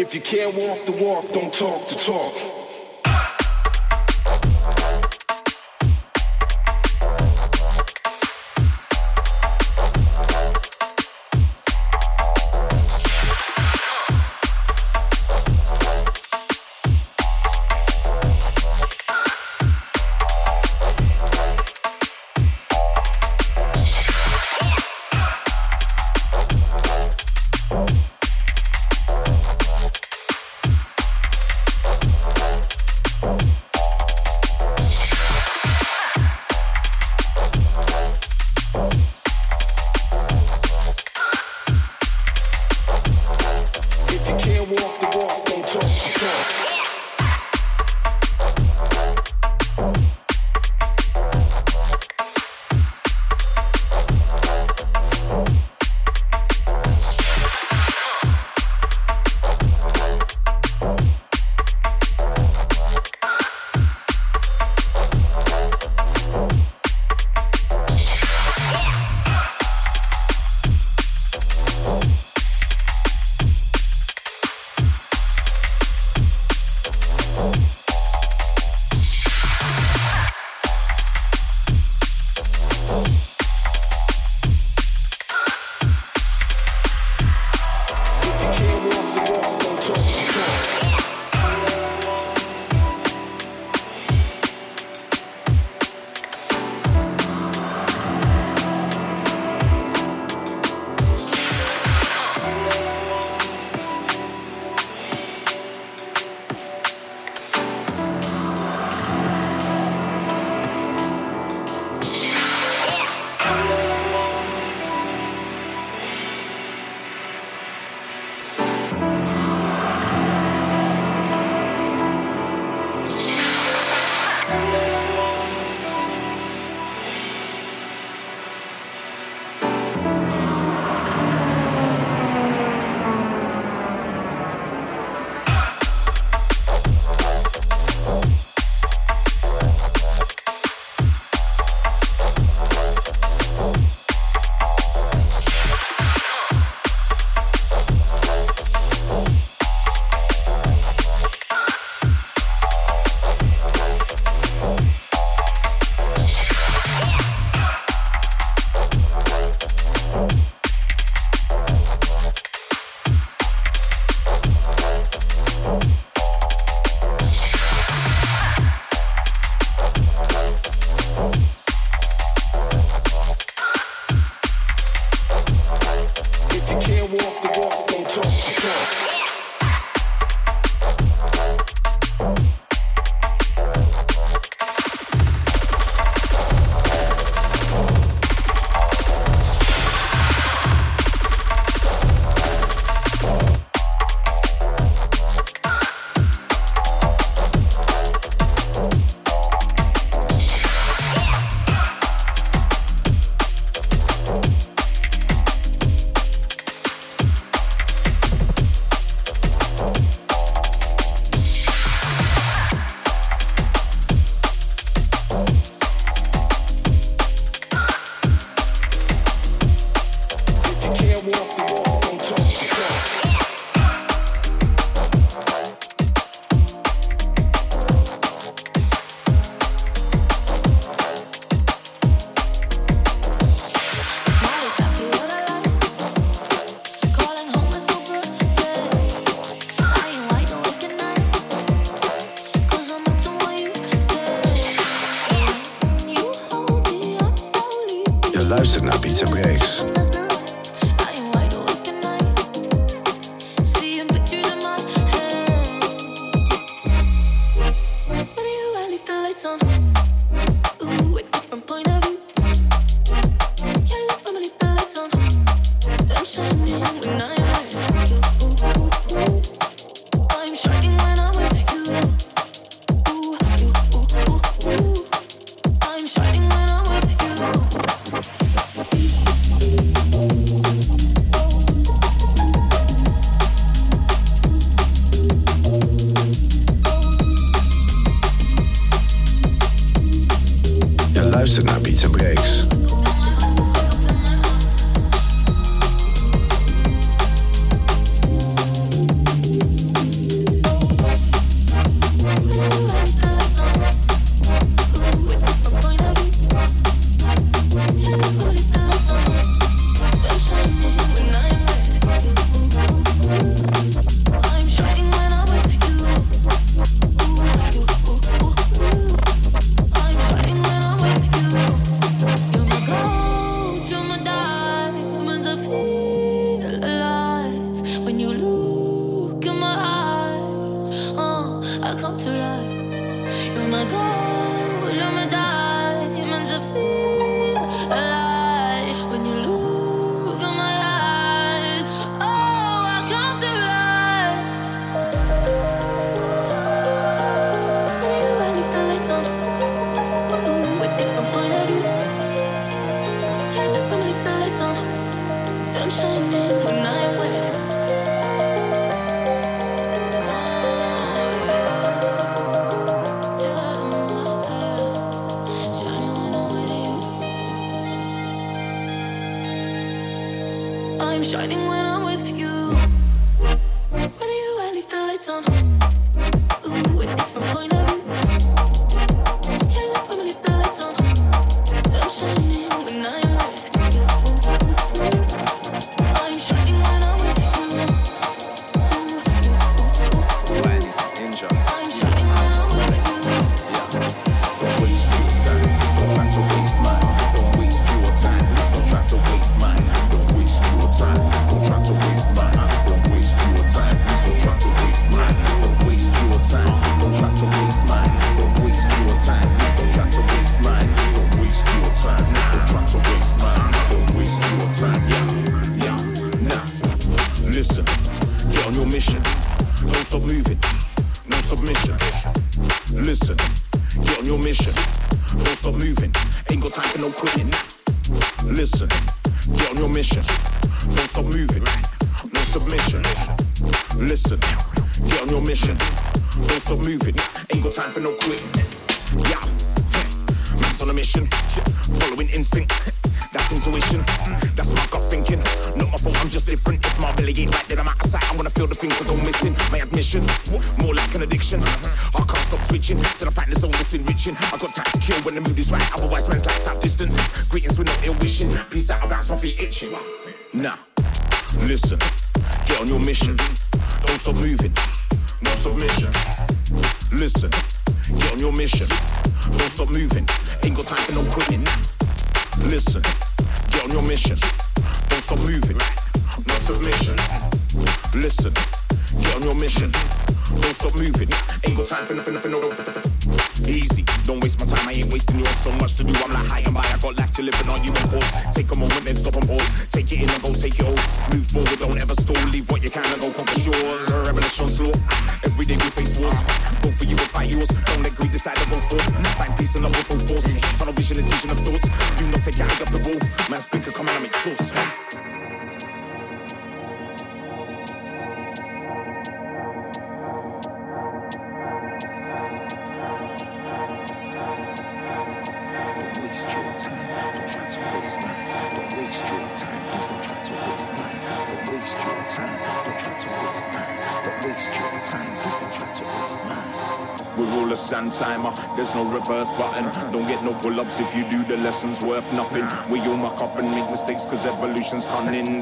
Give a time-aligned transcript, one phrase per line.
[0.00, 2.59] If you can't walk the walk, don't talk the talk.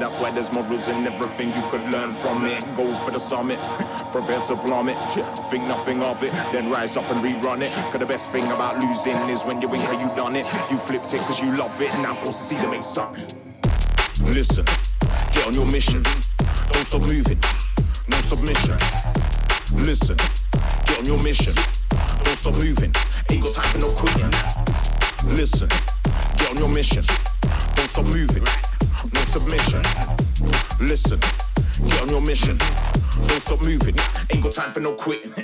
[0.09, 2.65] That's why there's morals in everything you could learn from it.
[2.75, 3.59] Go for the summit,
[4.11, 4.97] prepare to plummet.
[5.51, 7.71] Think nothing of it, then rise up and rerun it.
[7.91, 10.47] Cause the best thing about losing is when you win how you done it.
[10.71, 11.93] You flipped it cause you love it.
[11.93, 13.23] And now proceed to see them make something.
[14.33, 14.65] Listen,
[15.31, 16.01] get on your mission.
[16.01, 17.37] Don't stop moving,
[18.09, 18.79] no submission.
[19.85, 20.17] Listen,
[20.87, 21.53] get on your mission.
[21.53, 22.91] Don't stop moving,
[23.29, 24.31] ain't got time for no quitting.
[25.37, 25.69] Listen,
[26.39, 27.03] get on your mission.
[27.75, 28.43] Don't stop moving,
[29.29, 29.83] submission.
[30.81, 31.19] Listen,
[31.87, 32.57] get on your mission.
[32.57, 33.95] Don't stop moving,
[34.31, 35.38] ain't got time for no quitting.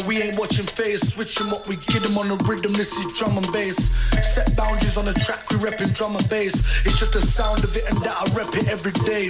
[0.00, 1.00] Now we ain't watching face.
[1.12, 2.72] Switching what we get them on the rhythm.
[2.72, 3.76] This is drum and bass.
[4.32, 5.50] Set boundaries on the track.
[5.50, 6.54] We reppin' drum and bass.
[6.86, 9.28] It's just the sound of it, and that I rep it every day.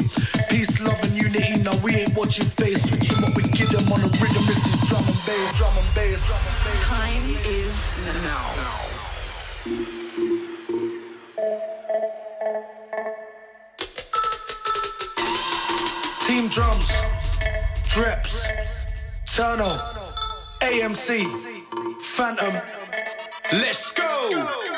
[0.48, 1.62] Peace, love, and unity.
[1.62, 2.86] Now we ain't watching face.
[2.86, 4.46] Switching what we get them on the rhythm.
[4.46, 5.58] This is drum and bass.
[5.58, 6.22] Drum and bass.
[6.28, 6.86] Drum and bass.
[6.86, 7.74] Time is
[8.22, 8.54] now.
[16.26, 16.90] Team drums,
[17.88, 18.46] drips,
[19.26, 19.99] Turno,
[20.60, 22.54] AMC, Phantom.
[23.52, 24.69] Let's go!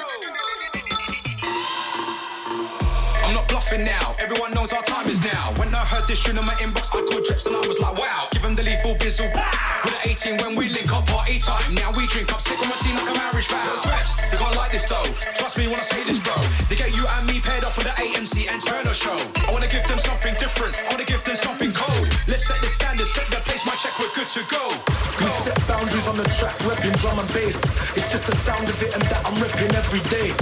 [3.72, 5.48] Bluffing now, everyone knows our time is now.
[5.56, 7.96] When I heard this tune in my inbox, I called Drips and I was like,
[7.96, 9.32] wow, give him the lethal bizzle.
[9.32, 11.72] With an 18 when we link up, party time.
[11.74, 13.64] Now we drink up, sick on my team like a marriage vow.
[13.80, 15.08] Drips, they gon' like this though.
[15.40, 16.36] Trust me when I say this, bro.
[16.68, 19.16] They get you and me paired up for the AMC and Turno show.
[19.48, 22.08] I wanna give them something different, I wanna give them something cold.
[22.28, 24.68] Let's set the standard, set the pace, my check, we're good to go.
[25.16, 27.64] We set boundaries on the track, repping drum and bass.
[27.96, 30.36] It's just the sound of it and that I'm repping every day.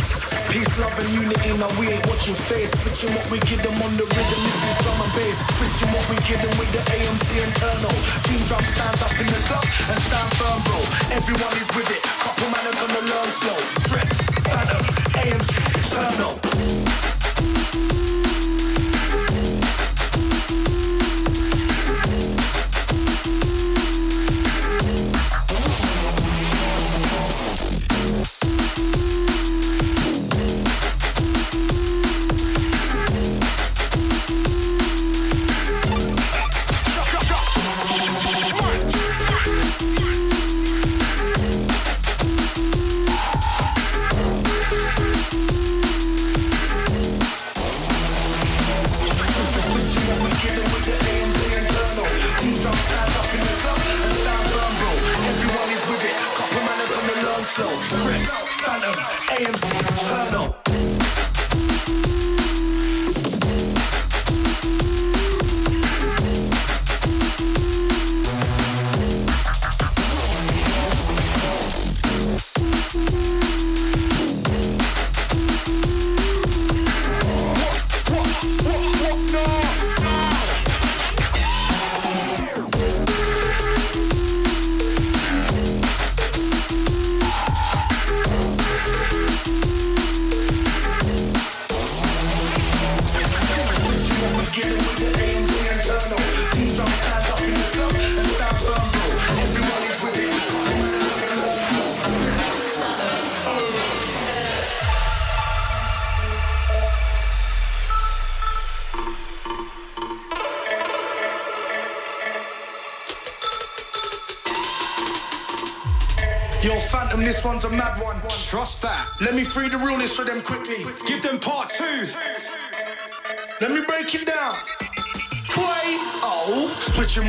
[0.51, 1.55] Peace, love, and unity.
[1.55, 2.75] Now we ain't watching face.
[2.83, 4.41] Switching what we give them on the rhythm.
[4.45, 5.45] This is drum and bass.
[5.57, 7.97] Switching what we give them with the AMC internal.
[8.25, 10.81] Team drum stand up in the club and stand firm, bro.
[11.13, 12.03] Everyone is with it.
[12.25, 13.59] Couple man are gonna learn slow.
[13.93, 14.19] Drips,
[14.49, 14.85] Phantom,
[15.21, 15.61] AMC.
[15.91, 16.90] Switching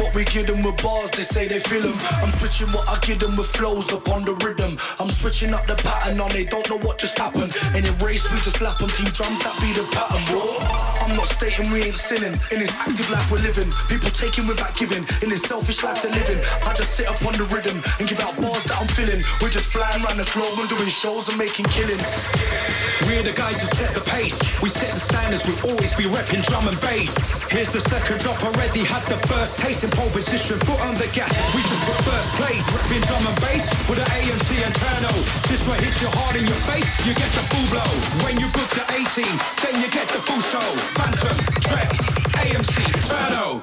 [0.02, 1.94] What we give them with bars, they say they feel them.
[2.26, 4.74] I'm switching what I give them with flows up on the rhythm.
[4.98, 7.54] I'm switching up the pattern on, they don't know what just happened.
[7.78, 8.90] Any race, we just lap them.
[8.90, 10.42] Team drums, that be the pattern, bro.
[11.06, 12.34] I'm not stating we ain't sinning.
[12.50, 15.06] In this active life we're living, people taking without giving.
[15.22, 18.22] In this selfish life they're living, I just sit up on the rhythm and give
[18.26, 19.22] out bars that I'm feeling.
[19.38, 22.26] We're just flying around the globe and doing shows and making killings.
[23.06, 24.42] We're the guys who set the pace.
[24.66, 27.38] We set the standards, we'll always be repping drum and bass.
[27.54, 30.60] Here's the second drop, already had the first taste in pole position.
[30.60, 32.66] Foot on the gas, we just took first place.
[32.72, 35.14] Repping drum and bass with the AMC Turno.
[35.48, 37.92] This one hits you hard in your face, you get the full blow.
[38.26, 39.26] When you book the 18,
[39.64, 40.68] then you get the full show.
[40.98, 41.38] Phantom,
[41.68, 42.02] Dreps,
[42.40, 42.76] AMC,
[43.08, 43.62] Turno.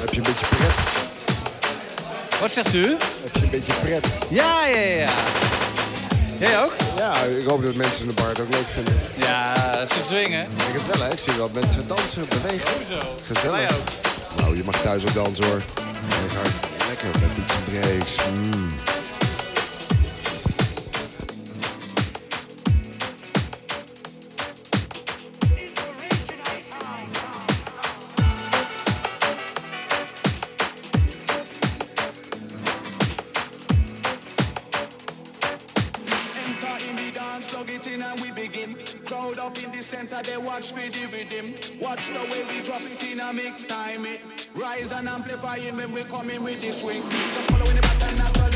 [0.00, 0.74] Heb je een beetje pret.
[2.40, 2.96] Wat zegt u?
[3.22, 4.06] Heb je een beetje pret.
[4.28, 5.08] Ja, ja, ja.
[6.38, 6.74] Jij ook?
[6.96, 8.94] Ja, ik hoop dat mensen in de bar het ook leuk vinden.
[9.16, 9.54] Ja,
[9.86, 10.42] ze zwingen.
[10.42, 11.12] Ik het wel, hè.
[11.12, 12.68] Ik zie wel mensen dansen, bewegen.
[12.76, 13.00] Hoezo?
[13.26, 13.76] Gezellig.
[14.36, 15.62] Nou, je mag thuis ook dansen, hoor.
[16.88, 18.14] Lekker met iets breaks.
[18.34, 18.68] Mm.
[43.26, 44.20] dynamics, time it.
[44.54, 47.02] Rise and amplify it when we coming with this swing.
[47.32, 48.55] Just following the pattern naturally.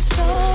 [0.00, 0.49] Stop.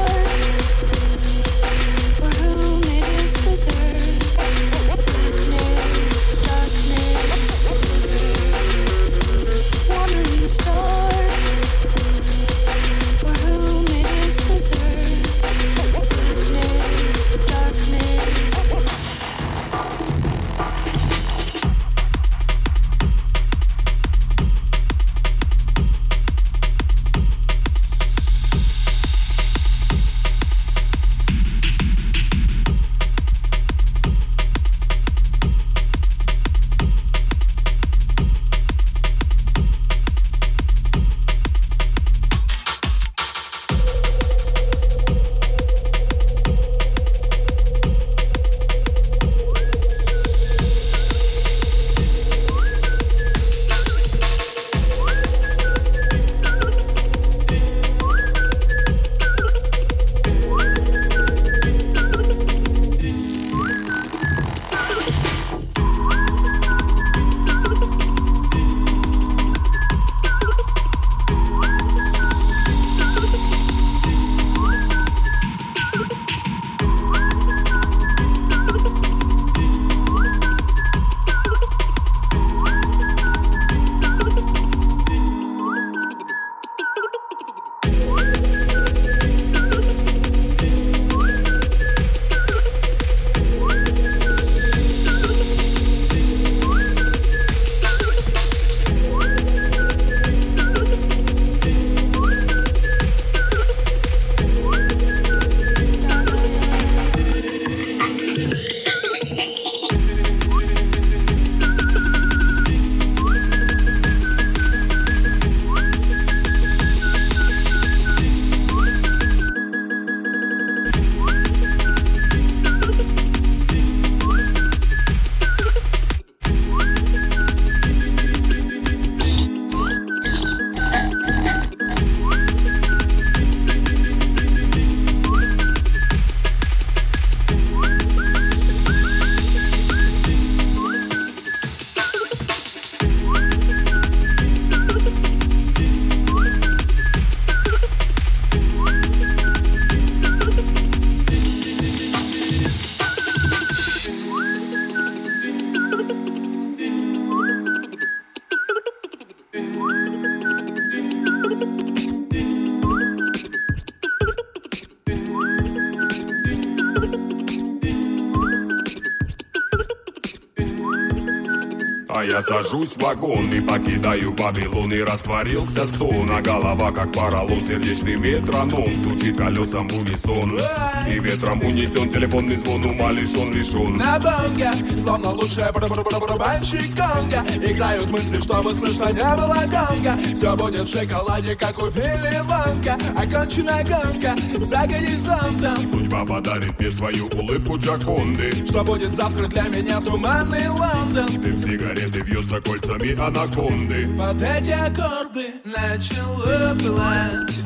[172.55, 178.85] Сажусь в вагон И покидаю Вавилон и растворился сон А голова как поролон, сердечный метроном.
[178.87, 180.59] Стучит колесом в унисон.
[181.07, 188.09] И ветром унесен телефонный звон Ума лишен, лишен На бонге, словно лучшая барабанщик конга Играют
[188.09, 190.17] мысли, чтобы слышно не было гонга.
[190.35, 192.97] Все будет в шоколаде, как у Вилли Вонка.
[193.17, 198.51] Окончена гонка за горизонтом Судьба подарит мне свою улыбку Джаконды.
[198.65, 201.27] Что будет завтра для меня туманный Лондон?
[201.27, 204.07] Дым сигареты вьется кольцами анаконды.
[204.17, 207.59] Под эти аккорды начало пылать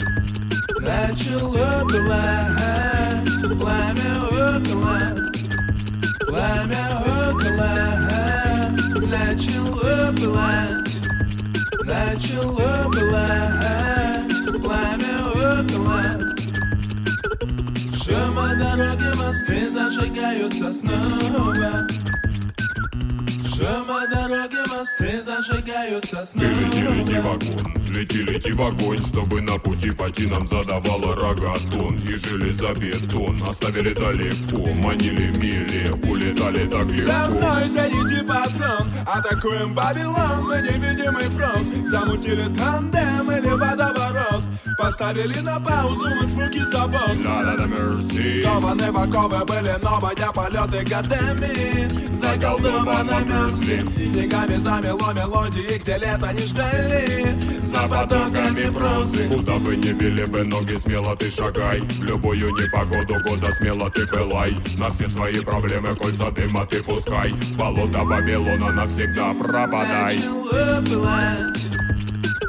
[0.79, 4.99] Начало пылать Пламя около.
[6.27, 7.71] Пламя около.
[9.05, 10.97] Начало пылать
[11.83, 12.58] Начало
[18.79, 21.85] Дороги, мосты зажигаются снова.
[23.43, 29.57] Шума дороги, мосты зажигаются Ты лети, лети снова вагон, лети, лети в огонь Чтобы на
[29.59, 31.93] пути пойти нам задавала рогатон.
[31.97, 40.47] И железобетон оставили далеко Манили мили, улетали так За легко мной заряди патрон Атакуем Вавилон,
[40.47, 41.89] мы невидимый фронт.
[41.89, 43.98] Замутили тандем или водоворот
[44.89, 46.99] Поставили на паузу мы звуки забот
[48.35, 51.87] Скованы в оковы были новые полеты годами.
[52.11, 53.81] Заколдованы мерси.
[54.07, 57.37] Снегами замело мелодии, где лето не ждали.
[57.61, 59.27] За потоками прозы.
[59.27, 61.81] Куда бы не били бы ноги, смело ты шагай.
[61.81, 64.57] В любую непогоду года смело ты пылай.
[64.79, 67.31] На все свои проблемы кольца дыма ты пускай.
[67.59, 70.17] Болото Вавилона навсегда пропадай.
[70.17, 71.59] Начало пылать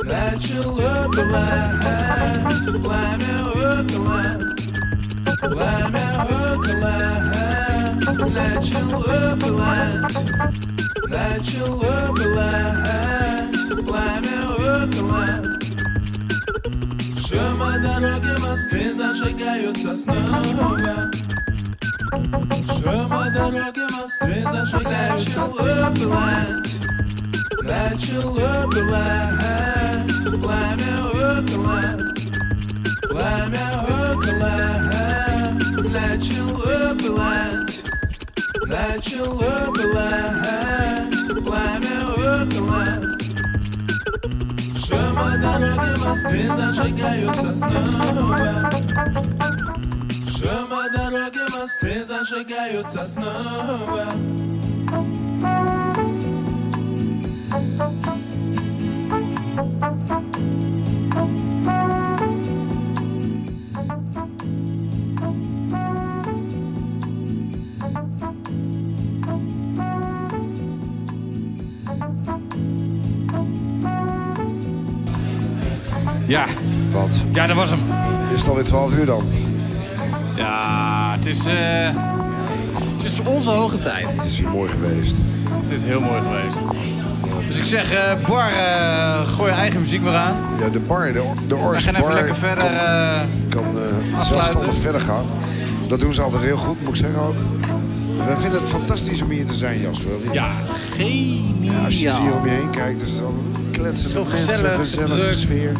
[0.03, 2.10] Начало пылать
[2.83, 4.23] Пламя около
[5.41, 6.97] Пламя около
[8.31, 10.17] Начало пылать
[11.09, 15.25] Начало пылать Пламя около
[17.27, 21.11] Шума дороги, мосты зажигаются снова
[22.79, 25.41] Шума дороги, мосты зажигаются
[25.97, 26.71] пылать
[27.63, 30.95] Начало пылать Пламя
[31.39, 31.81] около
[33.21, 34.57] Пламя около
[35.91, 37.81] Начало пылать
[38.67, 42.83] Начало пылать Пламя около.
[44.87, 48.71] Шума дороги, мосты зажигаются снова.
[50.39, 54.50] Шума дороги, мосты зажигаются снова
[76.31, 76.47] Ja.
[76.93, 77.21] Wat?
[77.33, 77.81] Ja, dat was hem.
[78.33, 79.25] Is het alweer 12 uur dan?
[80.37, 81.89] Ja, het is, eh,
[82.95, 84.13] het is onze hoge tijd.
[84.13, 85.17] Het is weer mooi geweest.
[85.51, 86.61] Het is heel mooi geweest.
[87.47, 90.37] Dus ik zeg, eh, Bar, eh, gooi je eigen muziek maar aan.
[90.59, 91.13] Ja, de bar, de,
[91.49, 92.65] de We Ors gaan even bar lekker verder
[93.49, 93.65] kan,
[94.15, 95.25] kan zelfstandig verder gaan.
[95.89, 97.37] Dat doen ze altijd heel goed, moet ik zeggen ook.
[98.27, 100.13] We vinden het fantastisch om hier te zijn, Jasper.
[100.33, 100.53] Ja,
[100.95, 101.75] geniaal.
[101.75, 104.53] Ja, als je hier om je heen kijkt, is het dan kletsen Zo met mensen,
[104.53, 105.73] gezellig, gezellige sfeer.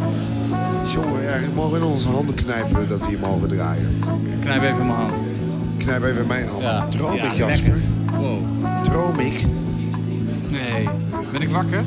[0.83, 3.99] Jongen, ja, mogen in onze handen knijpen dat we hier mogen draaien.
[4.39, 5.21] Knijp even mijn hand.
[5.77, 6.61] Knijp even mijn hand.
[6.61, 6.87] Ja.
[6.89, 7.81] Droom Ja, ik, Jasper?
[8.17, 8.37] Wow.
[8.83, 9.45] Droom ik?
[10.49, 10.89] Nee.
[11.31, 11.83] Ben ik wakker?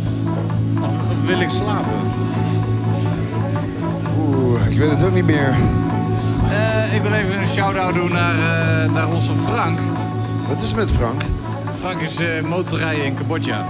[0.81, 1.92] Of, of wil ik slapen?
[4.18, 5.55] Oeh, ik weet het ook niet meer.
[6.50, 9.78] Eh, ik wil even een shout-out doen naar, eh, naar onze Frank.
[10.48, 11.23] Wat is er met Frank?
[11.81, 13.66] Frank is eh motorrijden in Cambodja.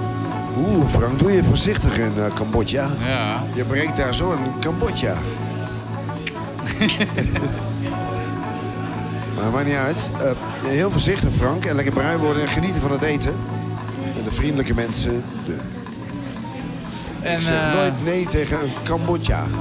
[0.57, 2.89] Oeh, Frank, doe je voorzichtig in eh, Cambodja.
[3.07, 3.43] Ja.
[3.55, 5.15] Je breekt daar zo in Cambodja.
[9.37, 10.11] maar maakt niet uit.
[10.21, 10.31] Eh,
[10.65, 11.65] heel voorzichtig, Frank.
[11.65, 13.35] En lekker bruin worden en genieten van het eten.
[14.17, 15.25] En de vriendelijke mensen.
[15.45, 15.57] De...
[17.23, 19.45] En, Ik zeg eh, nooit nee tegen een Cambodja.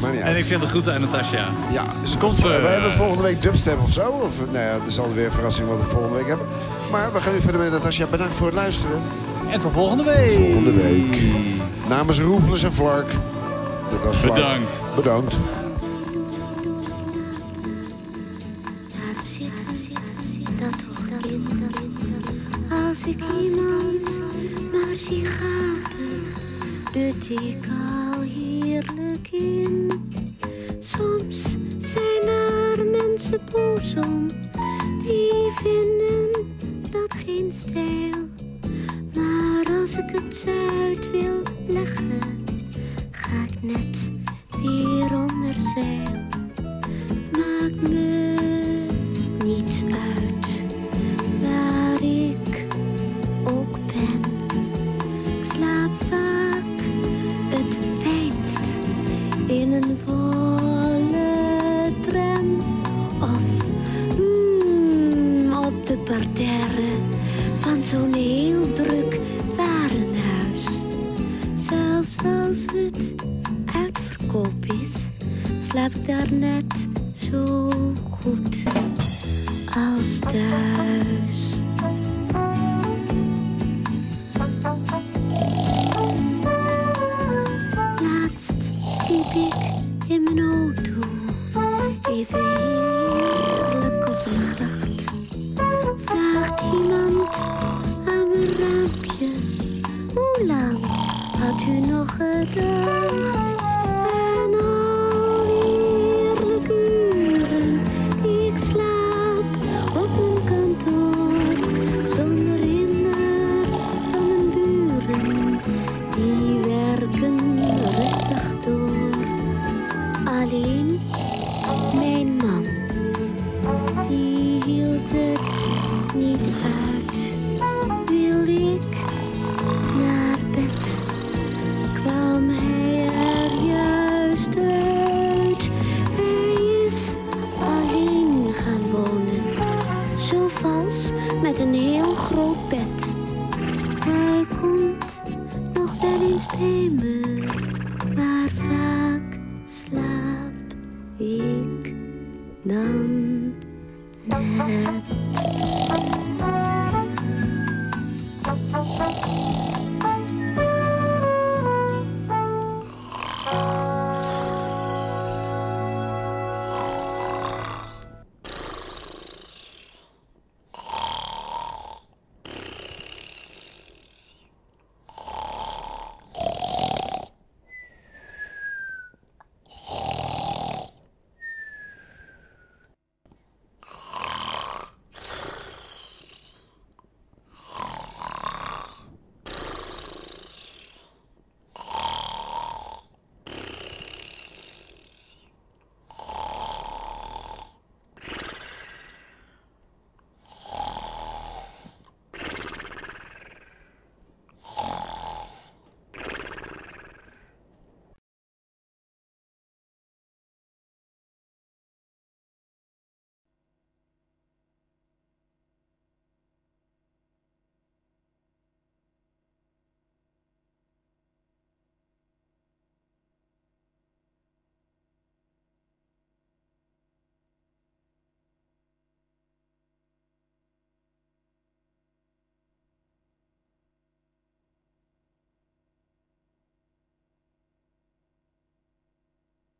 [0.00, 0.32] maar niet uit.
[0.32, 1.48] En ik zeg de groeten aan Natasja.
[1.70, 2.48] Ja, ze komt ze.
[2.48, 4.08] we hebben volgende week dubstep of zo.
[4.08, 6.46] Of, nou ja, het is alweer een verrassing wat we volgende week hebben.
[6.90, 8.06] Maar we gaan nu verder met Natasja.
[8.06, 9.02] Bedankt voor het luisteren.
[9.50, 10.32] En tot volgende week.
[10.32, 11.22] Volgende week.
[11.88, 13.08] Namens Roefles en Flark.
[13.90, 14.34] Dit was Flark.
[14.34, 14.80] Bedankt.
[14.94, 15.36] Bedankt.